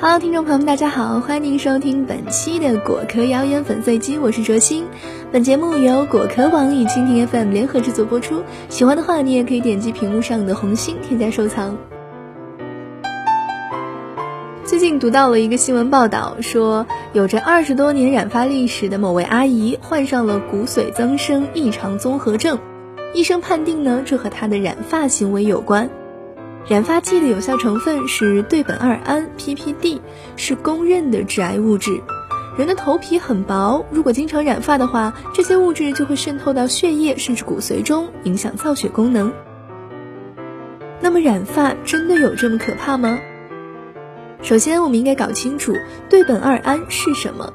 [0.00, 4.86] 好听众朋友们，大家好，欢迎您收听本期的果壳谣言粉碎机，我是卓心。
[5.32, 8.44] 本节目由果壳网与蜻蜓 FM 联合制作播出。
[8.68, 11.76] 喜欢的话，你也可以点击屏幕上的红心添加收藏。
[14.62, 22.60] 最近读到了一个新闻报道，说有着二十多年染发历史的某位阿姨患上了骨髓增生异常综合症，
[23.14, 25.90] 医生判定呢，这和她的染发行为有关。
[26.68, 30.00] 染发剂的有效成分是对苯二胺 （PPD），
[30.36, 32.02] 是公认的致癌物质。
[32.58, 39.32] 人的头皮很薄，如果经常染发的话，这些物质就会渗透到血液甚至骨髓中，影响造血功能。
[41.00, 43.18] 那么，染发真的有这么可怕吗？
[44.42, 45.72] 首先，我们应该搞清楚
[46.10, 47.50] 对苯二胺是什么。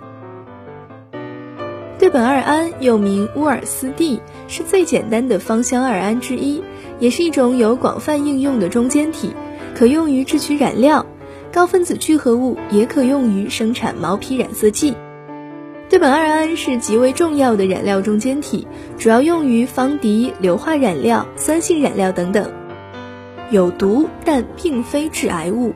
[2.04, 6.62] 对苯二胺又名乌尔斯蒂，是最简单的芳香二胺之一，
[7.00, 9.34] 也是一种有广泛应用的中间体，
[9.74, 11.06] 可用于制取染料。
[11.54, 14.96] 高分子聚合物也可用于生产毛皮染色剂。
[15.88, 18.68] 对苯二胺是极为重要的染料中间体，
[18.98, 22.52] 主要用于方涤、硫化染料、酸性染料等等。
[23.50, 25.74] 有毒，但并非致癌物。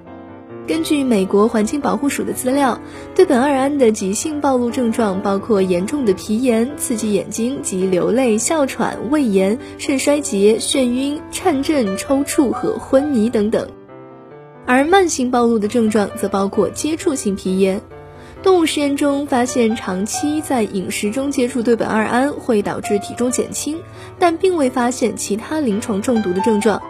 [0.67, 2.81] 根据美国环境保护署的资料，
[3.15, 13.65] 对苯二胺的急性暴露症状包括严重的皮炎、刺激眼睛及流泪、哮喘、胃炎、肾衰竭、眩晕、颤震、抽搐和昏迷等等；
[14.65, 17.81] 而慢性暴露的症状则包括接触性皮炎。
[18.43, 23.79] 动物实验中发现，长期在饮食中接触对苯二胺会导致体重减轻，
[24.19, 26.81] 但并未发现其他临床中毒的症状。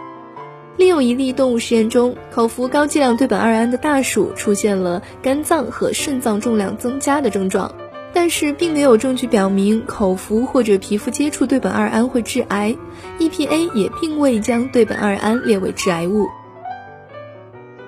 [0.78, 7.74] 另有一例动物实验中，口服高剂量对苯二胺的大鼠出现了肝脏和肾脏重量增加的症状，
[8.14, 12.76] 但是并没有证据表明口服或者皮肤接触对苯二胺会致癌。
[13.18, 16.28] EPA 也并未将对苯二胺列为致癌物。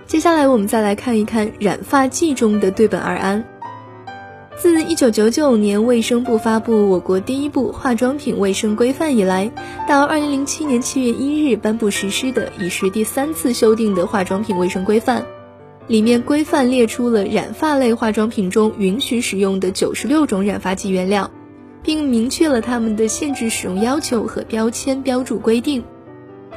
[0.05, 3.45] 接下来我们再来看一看染发剂中的对苯二胺。
[4.61, 9.51] 自一九九九年卫生部发布我国第一部化妆品卫生规范以来，
[9.89, 15.25] 到二零零七年七月一日颁布实施的已是第三次修订的化妆品卫生规范，
[15.87, 21.31] 里面规范列出了染发类化妆品中允许使用的九十六种染发剂原料，
[21.83, 25.83] 并明确了它们的限制使用要求和标签标注规定，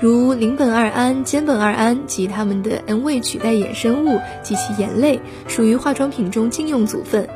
[0.02, 7.30] 如邻苯二胺、间苯二胺及它们的 N 位取代衍生物及其盐类，属于化妆品中禁用组分。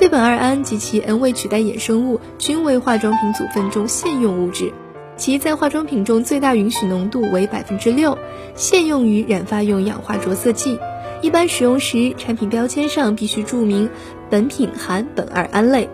[0.00, 4.72] 对苯二胺及其 N 位取代衍生物均为化妆品组分中现用物质，
[5.18, 8.16] 其在化妆品中最大允许浓度为百分之六，
[8.54, 10.78] 现用于染发用氧化着色剂。
[11.20, 13.90] 一般使用时，产品标签上必须注明
[14.30, 15.90] 本品含苯二胺类。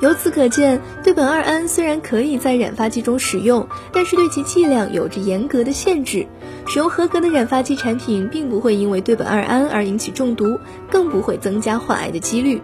[0.00, 6.26] 由此可见，对苯二胺虽然可以在染发剂中使用，但是对其剂量有着严格的限制。
[6.66, 10.58] 使用合格的染发剂产品，并不会因为对苯二胺而引起中毒，
[10.90, 12.62] 更不会增加患癌的几率。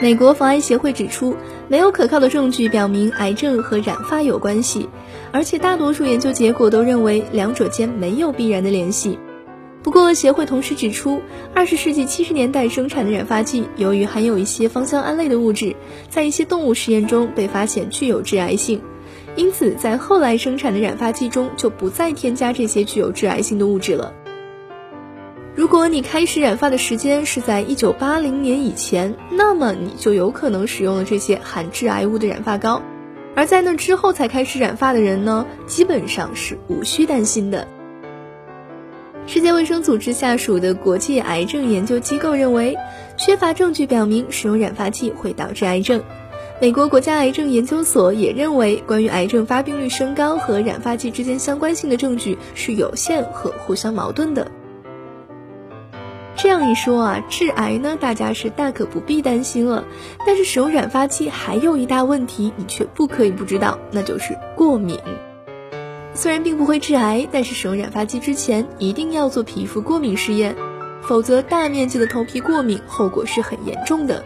[0.00, 1.36] 美国防癌协会指出，
[1.68, 4.88] 没有可靠的证据表明癌症和染发有关系，
[5.32, 9.18] 而且大多数研究结果都认为两者间没有必然的联系。
[9.86, 11.22] 不过，协会同时指出，
[11.54, 15.76] 二十世纪七十年代生产的染发剂，由于含有一些芳香胺类的物质，
[16.08, 18.82] 在一些动物实验中被发现具有致癌性，
[19.36, 24.12] 因此在后来生产的染发剂中就不再添加这些具有致癌性的物质了。
[25.54, 32.82] 如果你开始染发的时间是在一九八零年以前，那么你就有可能使用了这些含致癌物的染发膏；
[33.36, 37.68] 而在那之后才开始染发的人呢，基本上是无需担心的。
[39.26, 42.76] 世界卫生组织下属的国际癌症研究机构认为，
[43.16, 46.00] 缺乏证据表明使用染发剂会导致癌症。
[46.60, 54.48] 美国国家癌症研究所也认为，关于癌症发病率升高和染发剂之间相关性的证据是有限和互相矛盾的。
[56.36, 59.84] 这样一说啊，致癌呢，大家是大可不必担心了。
[60.24, 65.00] 但是使用染发剂还有一大问题，你却不可以不知道，那就是过敏。
[66.16, 70.56] 虽然并不会致癌，但是使用染发剂之前一定要做皮肤过敏试验，
[71.02, 74.24] 否则大面积的头皮过敏后果是很严重的。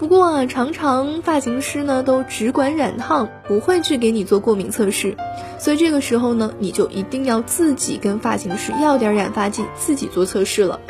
[0.00, 5.16] 不过啊，常常发型师呢都只管染烫，不会去给你做过敏测试，
[5.60, 10.80] 所以这个时候呢，你就一定要自己跟发型师要点染发剂，自己做测试了。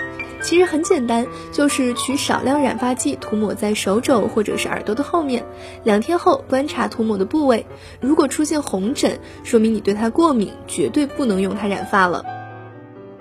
[0.42, 5.44] 其实很简单，就是取少量染发剂涂抹在手肘或者是耳朵的后面，
[5.84, 7.66] 两天后观察涂抹的部位，
[8.00, 12.24] 如果出现红疹，说明你对它过敏，绝对不能用它染发了。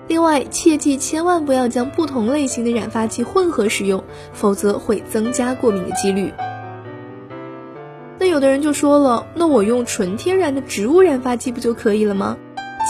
[0.08, 4.02] 另外，切记千万不要将不同类型的染发剂混合使用，
[4.32, 6.32] 否则会增加过敏的几率。
[8.18, 12.36] 那有的人就说了，那我用纯天然的植物染发剂不就可以了吗？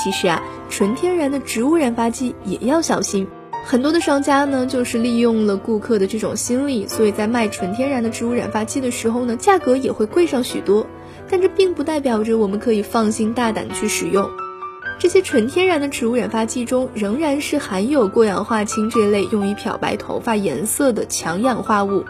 [0.03, 3.29] 其实啊，纯天然的植物染发剂也要小心。
[3.65, 10.87] 很多的商家呢，就是利用了顾客的这种心理，所以在卖纯天然的植物染发剂的时候呢，价格也会贵上许多。
[11.29, 14.29] 但这并不代表着我们可以放心大胆去使用。
[14.99, 22.05] 这些纯天然的植物染发剂中，仍然是含有过氧化氢这类用于漂白头发颜色的强氧化物。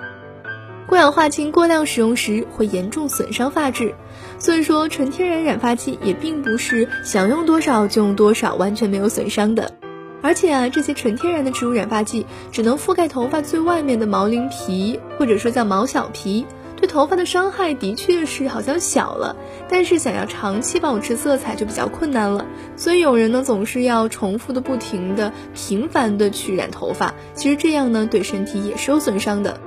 [0.86, 3.94] 过氧化氢过量使用时会严重损伤发质，
[4.38, 9.79] 所以说纯天然染发剂也并不是想用多少就用多少，完全没有损伤的。
[10.22, 16.46] 而且啊，这些纯天然的植物染发剂只能覆盖头发最外面的毛鳞皮，或者说叫毛小皮，
[16.76, 19.36] 对头发的伤害的确是好像小了，
[19.68, 22.46] 但是想要长期保持色彩就比较困难了。
[22.76, 29.58] 所以有人呢总是要重复的、不停的、频繁的去染头发，其实这样呢对身体也是有损伤的。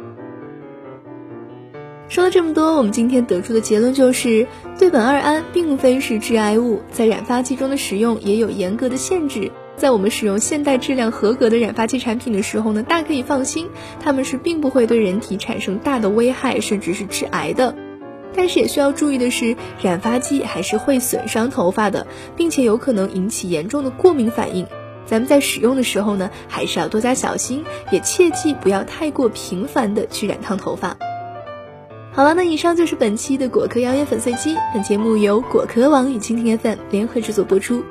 [2.13, 4.45] 说了这么多，我们今天得出的结论就是，
[4.77, 9.51] 对苯二胺并非是致癌物，在染发剂中的使用也有严格的限制。
[9.75, 13.67] 在我们使用现代质量合格的染发剂产品的时候呢，大可以放心，
[13.99, 17.73] 它们是并不会对人体产生大的危害，甚至是致癌的。
[18.35, 22.05] 但是也需要注意的是，染发剂还是会损伤头发的，
[22.35, 24.67] 并且有可能引起严重的过敏反应。
[25.07, 30.95] 咱们在使用的时候呢，还是要多加小心，也切记不要太过频繁的去染烫头发。
[32.15, 34.55] 好了，那以上就是本期的果壳谣言粉碎机。
[34.71, 37.83] 本节目由果壳网与蜻蜓 FM 联合制作播出。